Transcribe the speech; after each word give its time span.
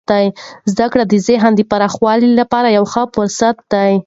زده 0.71 0.85
کړه 0.91 1.03
د 1.07 1.13
ذهن 1.27 1.51
د 1.55 1.61
پراخوالي 1.71 2.29
لپاره 2.39 2.67
یو 2.77 2.85
ښه 2.93 3.03
فرصت 3.15 3.57
دی. 3.73 3.91